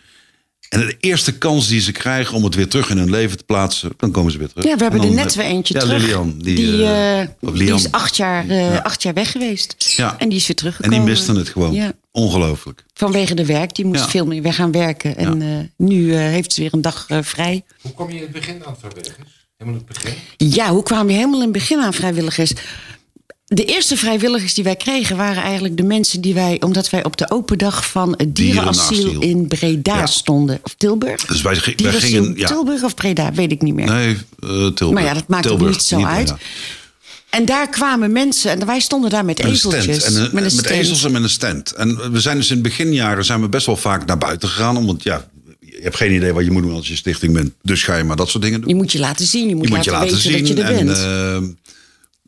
En 0.68 0.80
de 0.80 0.96
eerste 1.00 1.38
kans 1.38 1.68
die 1.68 1.80
ze 1.80 1.92
krijgen 1.92 2.36
om 2.36 2.44
het 2.44 2.54
weer 2.54 2.68
terug 2.68 2.90
in 2.90 2.98
hun 2.98 3.10
leven 3.10 3.36
te 3.36 3.44
plaatsen, 3.44 3.90
dan 3.96 4.10
komen 4.10 4.32
ze 4.32 4.38
weer 4.38 4.48
terug. 4.48 4.64
Ja, 4.64 4.76
we 4.76 4.82
hebben 4.82 5.02
er 5.02 5.10
net 5.10 5.34
weer 5.34 5.44
eentje 5.44 5.74
ja, 5.74 5.80
terug. 5.80 6.00
Lilian, 6.00 6.38
die, 6.38 6.56
die, 6.56 6.72
uh, 6.72 7.20
die 7.40 7.74
is 7.74 7.90
acht 7.90 8.16
jaar, 8.16 8.46
uh, 8.46 8.72
ja. 8.72 8.78
acht 8.78 9.02
jaar 9.02 9.14
weg 9.14 9.32
geweest. 9.32 9.94
Ja. 9.96 10.18
En 10.18 10.28
die 10.28 10.38
is 10.38 10.46
weer 10.46 10.56
teruggekomen. 10.56 10.98
En 10.98 11.04
die 11.04 11.14
misten 11.14 11.36
het 11.36 11.48
gewoon. 11.48 11.72
Ja. 11.72 11.92
Ongelooflijk. 12.10 12.84
Vanwege 12.94 13.34
de 13.34 13.46
werk. 13.46 13.74
Die 13.74 13.84
moest 13.84 14.10
veel 14.10 14.26
meer 14.26 14.42
weer 14.42 14.54
gaan 14.54 14.72
werken. 14.72 15.16
En 15.16 15.40
uh, 15.40 15.58
nu 15.76 16.14
heeft 16.14 16.52
ze 16.52 16.60
weer 16.60 16.74
een 16.74 16.80
dag 16.80 17.06
vrij. 17.20 17.64
Hoe 17.80 17.92
kom 17.92 18.10
je 18.10 18.16
in 18.16 18.22
het 18.22 18.32
begin 18.32 18.64
aan 18.64 18.76
vrijwilligers? 18.78 19.46
Helemaal 19.56 19.80
in 19.80 19.86
het 19.88 20.02
begin? 20.02 20.14
Ja, 20.36 20.70
hoe 20.70 20.82
kwamen 20.82 21.06
we 21.06 21.12
helemaal 21.12 21.38
in 21.38 21.42
het 21.42 21.52
begin 21.52 21.80
aan 21.80 21.92
vrijwilligers? 21.92 22.52
De 23.48 23.64
eerste 23.64 23.96
vrijwilligers 23.96 24.54
die 24.54 24.64
wij 24.64 24.76
kregen 24.76 25.16
waren 25.16 25.42
eigenlijk 25.42 25.76
de 25.76 25.82
mensen 25.82 26.20
die 26.20 26.34
wij, 26.34 26.60
omdat 26.60 26.90
wij 26.90 27.04
op 27.04 27.16
de 27.16 27.30
open 27.30 27.58
dag 27.58 27.90
van 27.90 28.14
het 28.16 28.36
dierenasiel 28.36 29.20
in 29.20 29.46
Breda 29.46 29.96
ja. 29.96 30.06
stonden. 30.06 30.58
Of 30.62 30.74
Tilburg? 30.74 31.26
Dus 31.26 31.42
wij, 31.42 31.60
wij 31.76 31.92
gingen. 31.92 32.32
Ja. 32.36 32.46
Tilburg 32.46 32.82
of 32.82 32.94
Breda, 32.94 33.32
weet 33.32 33.52
ik 33.52 33.62
niet 33.62 33.74
meer. 33.74 33.86
Nee, 33.86 34.08
uh, 34.08 34.18
Tilburg. 34.50 34.90
Maar 34.90 35.04
ja, 35.04 35.14
dat 35.14 35.28
maakt 35.28 35.42
Tilburg, 35.42 35.68
ook 35.68 35.76
niet 35.76 35.84
zo 35.84 35.96
niet 35.96 36.06
uit. 36.06 36.24
Breda. 36.24 36.40
En 37.30 37.44
daar 37.44 37.68
kwamen 37.68 38.12
mensen, 38.12 38.50
en 38.50 38.66
wij 38.66 38.80
stonden 38.80 39.10
daar 39.10 39.24
met 39.24 39.38
ezeltjes. 39.38 40.04
En, 40.04 40.12
uh, 40.12 40.32
met 40.32 40.50
een 40.50 40.56
met 40.56 40.66
ezels 40.66 41.04
en 41.04 41.12
met 41.12 41.22
een 41.22 41.30
stand. 41.30 41.72
En 41.72 42.12
we 42.12 42.20
zijn 42.20 42.36
dus 42.36 42.50
in 42.50 42.56
de 42.56 42.62
beginjaren 42.62 43.24
zijn 43.24 43.40
we 43.40 43.48
best 43.48 43.66
wel 43.66 43.76
vaak 43.76 44.06
naar 44.06 44.18
buiten 44.18 44.48
gegaan. 44.48 44.76
Omdat 44.76 45.02
ja, 45.02 45.28
je 45.60 45.78
hebt 45.82 45.96
geen 45.96 46.12
idee 46.12 46.32
wat 46.32 46.44
je 46.44 46.50
moet 46.50 46.62
doen 46.62 46.74
als 46.74 46.88
je 46.88 46.96
stichting 46.96 47.32
bent. 47.32 47.52
Dus 47.62 47.82
ga 47.82 47.96
je 47.96 48.04
maar 48.04 48.16
dat 48.16 48.28
soort 48.28 48.42
dingen 48.42 48.60
doen. 48.60 48.68
Je 48.68 48.74
moet 48.74 48.92
je 48.92 48.98
laten 48.98 49.26
zien, 49.26 49.48
je 49.48 49.54
moet, 49.54 49.68
je 49.68 49.74
moet 49.74 49.86
laten, 49.86 49.92
je 49.92 49.98
laten 49.98 50.30
weten 50.30 50.46
zien. 50.46 50.56
dat 50.56 50.66
je 50.66 50.72
er 50.72 50.78
en, 50.78 50.86
bent. 50.86 50.98
Uh, 50.98 51.54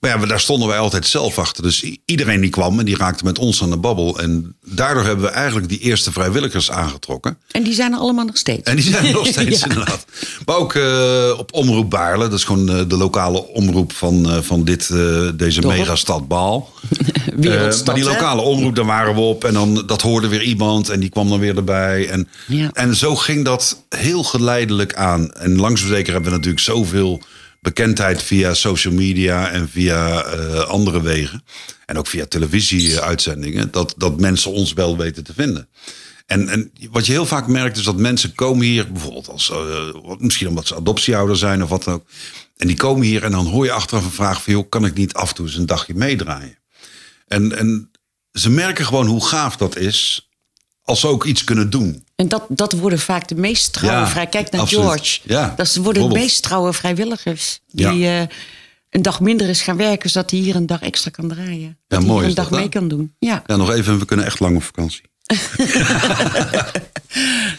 Maar 0.00 0.18
ja, 0.20 0.26
daar 0.26 0.40
stonden 0.40 0.68
wij 0.68 0.78
altijd 0.78 1.06
zelf 1.06 1.38
achter. 1.38 1.62
Dus 1.62 1.84
iedereen 2.04 2.40
die 2.40 2.50
kwam 2.50 2.78
en 2.78 2.84
die 2.84 2.96
raakte 2.96 3.24
met 3.24 3.38
ons 3.38 3.62
aan 3.62 3.70
de 3.70 3.76
babbel. 3.76 4.18
En 4.18 4.56
daardoor 4.66 5.04
hebben 5.04 5.24
we 5.24 5.30
eigenlijk 5.30 5.68
die 5.68 5.78
eerste 5.78 6.12
vrijwilligers 6.12 6.70
aangetrokken. 6.70 7.38
En 7.50 7.62
die 7.62 7.72
zijn 7.74 7.92
er 7.92 7.98
allemaal 7.98 8.24
nog 8.24 8.36
steeds. 8.36 8.62
En 8.70 8.76
die 8.76 8.84
zijn 8.84 9.06
er 9.06 9.12
nog 9.12 9.26
steeds 9.36 9.60
Ja. 9.60 9.68
inderdaad. 9.68 10.04
Maar 10.46 10.56
ook 10.56 10.74
eh, 10.74 11.34
op 11.38 11.52
Omroep 11.54 11.90
Baarle. 11.90 12.28
Dat 12.28 12.38
is 12.38 12.44
gewoon 12.44 12.68
eh, 12.68 12.80
de 12.88 12.96
lokale 12.96 13.46
omroep 13.46 13.92
van, 13.92 14.30
eh, 14.30 14.38
van 14.40 14.64
dit, 14.64 14.88
deze 15.36 15.60
Dorp. 15.60 15.76
megastad 15.76 16.28
Baal. 16.28 16.72
Wereldstad, 17.36 17.86
maar 17.86 17.94
die 17.94 18.04
hè? 18.04 18.10
lokale 18.10 18.40
omroep, 18.40 18.74
daar 18.76 18.84
waren 18.86 19.14
we 19.14 19.20
op. 19.20 19.44
En 19.44 19.52
dan, 19.54 19.82
dat 19.86 20.02
hoorde 20.02 20.28
weer 20.28 20.42
iemand 20.42 20.88
en 20.88 21.00
die 21.00 21.08
kwam 21.10 21.28
dan 21.28 21.38
weer 21.38 21.56
erbij. 21.56 22.08
En, 22.08 22.28
Ja. 22.46 22.70
en 22.72 22.96
zo 22.96 23.16
ging 23.16 23.44
dat 23.44 23.82
heel 23.88 24.22
geleidelijk 24.24 24.94
aan. 24.94 25.32
En 25.32 25.56
langs 25.56 25.86
zeker 25.86 26.12
hebben 26.12 26.30
we 26.30 26.36
natuurlijk 26.36 26.64
zoveel 26.64 27.22
bekendheid 27.68 28.22
via 28.22 28.54
social 28.54 28.94
media 28.94 29.50
en 29.50 29.68
via 29.68 30.24
eh, 30.24 30.60
andere 30.60 31.02
wegen. 31.02 31.44
En 31.86 31.98
ook 31.98 32.06
via 32.06 32.26
televisieuitzendingen. 32.26 33.70
Dat, 33.70 33.94
dat 33.96 34.20
mensen 34.20 34.52
ons 34.52 34.72
wel 34.72 34.96
weten 34.96 35.24
te 35.24 35.32
vinden. 35.32 35.68
En, 36.26 36.48
en 36.48 36.72
wat 36.90 37.06
je 37.06 37.12
heel 37.12 37.26
vaak 37.26 37.46
merkt 37.46 37.76
is 37.76 37.84
dat 37.84 37.96
mensen 37.96 38.34
komen 38.34 38.66
hier, 38.66 38.92
bijvoorbeeld 38.92 39.28
als, 39.28 39.50
eh, 39.50 40.16
misschien 40.18 40.48
omdat 40.48 40.66
ze 40.66 40.74
adoptieouder 40.74 41.36
zijn 41.36 41.62
of 41.62 41.68
wat 41.68 41.84
dan 41.84 41.94
ook. 41.94 42.06
En 42.56 42.66
die 42.66 42.76
komen 42.76 43.06
hier 43.06 43.24
en 43.24 43.30
dan 43.30 43.46
hoor 43.46 43.64
je 43.64 43.72
achteraf 43.72 44.04
een 44.04 44.10
vraag 44.10 44.42
van, 44.42 44.68
kan 44.68 44.84
ik 44.84 44.94
niet 44.94 45.14
af 45.14 45.28
en 45.28 45.34
toe 45.34 45.46
eens 45.46 45.56
een 45.56 45.66
dagje 45.66 45.94
meedraaien? 45.94 46.58
En, 47.26 47.58
en 47.58 47.90
ze 48.32 48.50
merken 48.50 48.86
gewoon 48.86 49.06
hoe 49.06 49.26
gaaf 49.26 49.56
dat 49.56 49.76
is 49.76 50.28
als 50.82 51.00
ze 51.00 51.06
ook 51.06 51.24
iets 51.24 51.44
kunnen 51.44 51.70
doen. 51.70 52.04
En 52.18 52.28
dat, 52.28 52.44
dat 52.48 52.72
worden 52.72 52.98
vaak 52.98 53.28
de 53.28 53.34
meest 53.34 53.72
trouwe 53.72 53.96
Ja, 54.00 54.08
vrij. 54.08 54.26
Kijk 54.26 54.50
naar 54.50 54.60
absoluut. 54.60 54.84
George. 54.84 55.18
Ja, 55.24 55.52
dat 55.56 55.74
worden 55.74 56.08
de 56.08 56.14
meest 56.14 56.42
trouwe 56.42 56.72
vrijwilligers. 56.72 57.60
Die 57.66 57.94
Ja. 57.98 58.20
eh, 58.20 58.26
een 58.90 59.02
dag 59.02 59.20
minder 59.20 59.48
is 59.48 59.60
gaan 59.62 59.76
werken, 59.76 60.10
zodat 60.10 60.30
hij 60.30 60.40
hier 60.40 60.56
een 60.56 60.66
dag 60.66 60.80
extra 60.80 61.10
kan 61.10 61.28
draaien. 61.28 61.78
Dat 61.88 61.98
hij 61.98 62.08
mooi 62.08 62.26
een 62.28 62.34
dag 62.34 62.50
mee 62.50 62.68
kan 62.68 62.88
doen. 62.88 63.14
Ja. 63.18 63.42
Ja, 63.46 63.56
nog 63.56 63.70
even, 63.72 63.98
we 63.98 64.04
kunnen 64.04 64.26
echt 64.26 64.40
lang 64.40 64.56
op 64.56 64.62
vakantie. 64.62 65.02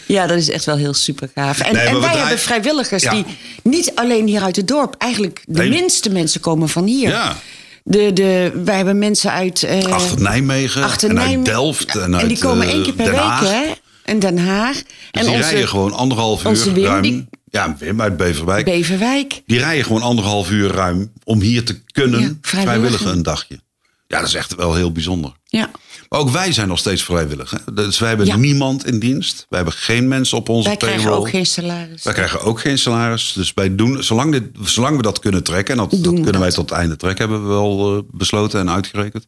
ja, 0.06 0.26
dat 0.26 0.36
is 0.36 0.50
echt 0.50 0.64
wel 0.64 0.76
heel 0.76 0.94
super 0.94 1.30
gaaf. 1.34 1.60
En, 1.60 1.72
Nee, 1.74 1.82
en 1.86 1.92
wij 1.92 2.00
draaien- 2.00 2.18
hebben 2.20 2.38
vrijwilligers 2.38 3.02
Ja. 3.02 3.10
die 3.10 3.24
niet 3.62 3.92
alleen 3.94 4.26
hier 4.26 4.42
uit 4.42 4.56
het 4.56 4.68
dorp, 4.68 4.94
eigenlijk 4.98 5.42
de 5.46 5.58
Nee. 5.60 5.68
minste 5.68 6.10
mensen 6.10 6.40
komen 6.40 6.68
van 6.68 6.84
hier. 6.84 7.08
Ja. 7.08 7.36
De, 7.84 8.12
de, 8.12 8.60
wij 8.64 8.76
hebben 8.76 8.98
mensen 8.98 9.30
uit. 9.32 9.62
eh, 9.62 9.84
Achter 9.86 10.20
Nijmegen 10.22 10.82
achter 10.82 11.08
en 11.10 11.18
uit 11.18 11.26
Nijmegen. 11.26 11.52
Delft 11.54 11.96
en 11.96 12.16
uit 12.16 12.28
die 12.28 12.38
komen 12.38 12.66
eh, 12.66 12.72
één 12.72 12.82
keer 12.82 12.92
per 12.92 13.10
week, 13.10 13.40
hè? 13.40 13.62
En 14.04 14.18
Den 14.18 14.38
Haag. 14.38 14.76
Dus 14.76 14.84
en 15.10 15.20
die 15.24 15.30
onze 15.30 15.48
rijden 15.50 15.68
gewoon 15.68 15.92
anderhalf 15.92 16.44
uur 16.44 16.72
Wim, 16.74 16.84
ruim. 16.84 17.02
die- 17.02 17.28
Ja, 17.50 17.76
Wim 17.78 18.00
uit 18.00 18.16
Beverwijk. 18.16 18.64
Beverwijk. 18.64 19.42
die 19.46 19.58
rijden 19.58 19.84
gewoon 19.84 20.02
anderhalf 20.02 20.50
uur 20.50 20.70
ruim 20.70 21.12
om 21.24 21.40
hier 21.40 21.64
te 21.64 21.80
kunnen 21.92 22.20
Ja, 22.20 22.26
vrijwilliger. 22.40 22.40
vrijwilligen 22.78 23.10
een 23.10 23.22
dagje. 23.22 23.60
Ja, 24.06 24.18
dat 24.18 24.28
is 24.28 24.34
echt 24.34 24.54
wel 24.54 24.74
heel 24.74 24.92
bijzonder. 24.92 25.32
Ja. 25.44 25.70
Maar 26.08 26.20
ook 26.20 26.30
wij 26.30 26.52
zijn 26.52 26.68
nog 26.68 26.78
steeds 26.78 27.02
vrijwillig. 27.02 27.50
Hè? 27.50 27.72
Dus 27.74 27.98
wij 27.98 28.08
hebben 28.08 28.26
Ja. 28.26 28.36
niemand 28.36 28.86
in 28.86 28.98
dienst. 28.98 29.46
Wij 29.48 29.58
hebben 29.58 29.78
geen 29.78 30.08
mensen 30.08 30.36
op 30.38 30.48
onze 30.48 30.68
Wij 30.68 30.76
krijgen 30.76 31.02
payroll. 31.02 31.20
ook 31.20 31.28
geen 31.30 31.46
salaris. 31.46 32.02
Wij 32.02 32.12
krijgen 32.12 32.40
ook 32.40 32.60
geen 32.60 32.78
salaris. 32.78 33.32
Dus 33.32 33.52
wij 33.54 33.74
doen, 33.74 34.02
zolang, 34.02 34.32
dit, 34.32 34.44
zolang 34.62 34.96
we 34.96 35.02
dat 35.02 35.18
kunnen 35.18 35.42
trekken, 35.42 35.74
en 35.78 35.88
dat, 35.88 36.02
dat 36.04 36.14
kunnen 36.14 36.40
wij 36.40 36.50
tot 36.50 36.70
het 36.70 36.78
einde 36.78 36.96
trekken, 36.96 37.28
hebben 37.28 37.46
we 37.48 37.54
wel 37.54 37.96
eh, 37.96 38.02
besloten 38.10 38.60
en 38.60 38.70
uitgerekend. 38.70 39.26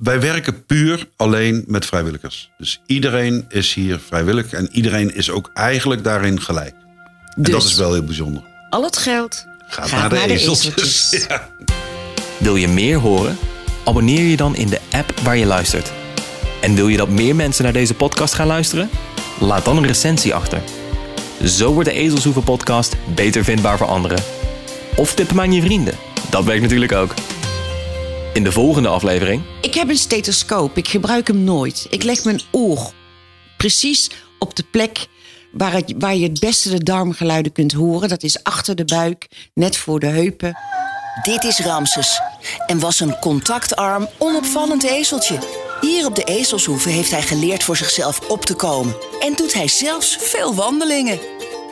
Wij 0.00 0.20
werken 0.20 0.64
puur 0.66 1.08
alleen 1.16 1.64
met 1.66 1.86
vrijwilligers. 1.86 2.50
Dus 2.58 2.80
iedereen 2.86 3.44
is 3.48 3.74
hier 3.74 3.98
vrijwillig 4.06 4.52
en 4.52 4.68
iedereen 4.72 5.14
is 5.14 5.30
ook 5.30 5.50
eigenlijk 5.54 6.04
daarin 6.04 6.40
gelijk. 6.40 6.74
En 7.36 7.42
Dus 7.42 7.52
dat 7.52 7.64
is 7.64 7.74
wel 7.74 7.92
heel 7.92 8.04
bijzonder. 8.04 8.42
al 8.70 8.82
het 8.84 8.96
geld 8.98 9.46
Gaat, 9.68 9.90
naar 9.90 10.08
de, 10.08 10.16
ezeltjes. 10.20 10.66
ezeltjes. 10.76 11.26
Ja. 11.28 11.48
Wil 12.38 12.56
je 12.56 12.68
meer 12.68 12.96
horen? 12.98 13.36
Abonneer 13.84 14.22
je 14.22 14.36
dan 14.36 14.56
in 14.56 14.68
de 14.68 14.80
app 14.90 15.20
waar 15.22 15.36
je 15.36 15.46
luistert. 15.46 15.92
En 16.60 16.74
wil 16.74 16.88
je 16.88 16.96
dat 16.96 17.08
meer 17.08 17.36
mensen 17.36 17.64
naar 17.64 17.72
deze 17.72 17.94
podcast 17.94 18.34
gaan 18.34 18.46
luisteren? 18.46 18.90
Laat 19.40 19.64
dan 19.64 19.76
een 19.76 19.86
recensie 19.86 20.34
achter. 20.34 20.60
Zo 21.44 21.72
wordt 21.72 21.88
de 21.88 21.94
Ezelshoeven 21.94 22.42
podcast 22.44 22.96
beter 23.14 23.44
vindbaar 23.44 23.78
voor 23.78 23.86
anderen. 23.86 24.22
Of 24.96 25.14
tip 25.14 25.28
hem 25.28 25.40
aan 25.40 25.52
je 25.52 25.62
vrienden. 25.62 25.94
Dat 26.30 26.44
werkt 26.44 26.62
natuurlijk 26.62 26.92
ook. 26.92 27.14
In 28.32 28.44
de 28.44 28.52
volgende 28.52 28.88
aflevering 28.88 29.42
Ik 29.60 29.74
heb 29.74 29.88
een 29.88 29.96
stethoscoop. 29.96 30.76
Ik 30.76 30.88
gebruik 30.88 31.26
hem 31.26 31.44
nooit. 31.44 31.86
Ik 31.90 32.02
leg 32.02 32.24
mijn 32.24 32.40
oor 32.50 32.92
precies 33.56 34.10
op 34.38 34.56
de 34.56 34.64
plek 34.70 35.06
waar, 35.52 35.72
het, 35.72 35.94
waar 35.98 36.16
je 36.16 36.28
het 36.28 36.40
beste 36.40 36.70
de 36.70 36.82
darmgeluiden 36.84 37.52
kunt 37.52 37.72
horen. 37.72 38.08
Dat 38.08 38.22
is 38.22 38.42
achter 38.44 38.74
de 38.76 38.84
buik, 38.84 39.26
net 39.54 39.76
voor 39.76 40.00
de 40.00 40.06
heupen. 40.06 40.58
Dit 41.22 41.44
is 41.44 41.58
Ramses 41.58 42.20
en 42.66 42.78
was 42.78 43.00
een 43.00 43.18
contactarm, 43.18 44.08
onopvallend 44.18 44.84
ezeltje. 44.84 45.38
Hier 45.80 46.06
op 46.06 46.14
de 46.14 46.24
Ezelshoeve 46.24 46.88
heeft 46.88 47.10
hij 47.10 47.22
geleerd 47.22 47.62
voor 47.62 47.76
zichzelf 47.76 48.28
op 48.28 48.44
te 48.44 48.54
komen. 48.54 48.96
En 49.20 49.34
doet 49.36 49.54
hij 49.54 49.68
zelfs 49.68 50.16
veel 50.20 50.54
wandelingen. 50.54 51.18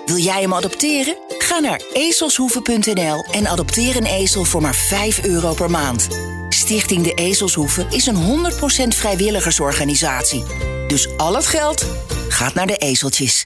Wil 0.07 0.17
jij 0.17 0.41
hem 0.41 0.55
adopteren? 0.55 1.17
Ga 1.29 1.59
naar 1.59 1.83
ezelshoeve.nl 1.93 3.25
en 3.31 3.47
adopteer 3.47 3.97
een 3.97 4.07
ezel 4.07 4.45
voor 4.45 4.63
maar 4.63 4.75
5 4.75 5.25
euro 5.25 5.55
per 5.55 5.71
maand. 5.71 6.09
Stichting 6.49 7.03
De 7.03 7.15
Ezelshoeve 7.15 7.87
is 7.91 8.07
een 8.07 8.51
100% 8.53 8.89
vrijwilligersorganisatie. 8.89 10.45
Dus 10.89 11.17
al 11.17 11.35
het 11.35 11.47
geld 11.47 11.87
gaat 12.29 12.55
naar 12.55 12.67
de 12.67 12.77
ezeltjes. 12.77 13.37